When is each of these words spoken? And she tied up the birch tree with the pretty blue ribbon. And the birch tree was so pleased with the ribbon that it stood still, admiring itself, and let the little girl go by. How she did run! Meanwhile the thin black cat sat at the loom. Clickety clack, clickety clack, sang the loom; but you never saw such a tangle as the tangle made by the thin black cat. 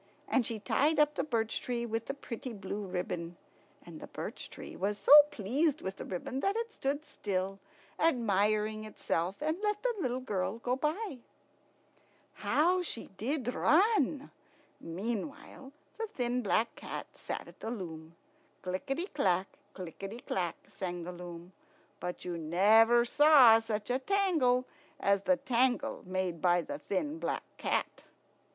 And 0.27 0.47
she 0.47 0.57
tied 0.57 0.99
up 0.99 1.13
the 1.13 1.23
birch 1.23 1.61
tree 1.61 1.85
with 1.85 2.07
the 2.07 2.15
pretty 2.15 2.53
blue 2.53 2.87
ribbon. 2.87 3.37
And 3.85 3.99
the 3.99 4.07
birch 4.07 4.49
tree 4.49 4.75
was 4.75 4.97
so 4.97 5.11
pleased 5.29 5.83
with 5.83 5.97
the 5.97 6.05
ribbon 6.05 6.39
that 6.39 6.55
it 6.55 6.73
stood 6.73 7.05
still, 7.05 7.59
admiring 7.99 8.83
itself, 8.83 9.35
and 9.41 9.59
let 9.61 9.83
the 9.83 9.93
little 10.01 10.19
girl 10.19 10.57
go 10.57 10.75
by. 10.75 11.19
How 12.33 12.81
she 12.81 13.09
did 13.15 13.53
run! 13.53 14.31
Meanwhile 14.79 15.71
the 15.99 16.07
thin 16.07 16.41
black 16.41 16.73
cat 16.75 17.05
sat 17.13 17.47
at 17.47 17.59
the 17.59 17.69
loom. 17.69 18.15
Clickety 18.63 19.05
clack, 19.05 19.49
clickety 19.75 20.17
clack, 20.21 20.55
sang 20.67 21.03
the 21.03 21.11
loom; 21.11 21.53
but 21.99 22.25
you 22.25 22.39
never 22.39 23.05
saw 23.05 23.59
such 23.59 23.91
a 23.91 23.99
tangle 23.99 24.65
as 24.99 25.21
the 25.21 25.37
tangle 25.37 26.01
made 26.07 26.41
by 26.41 26.63
the 26.63 26.79
thin 26.79 27.19
black 27.19 27.43
cat. 27.59 28.01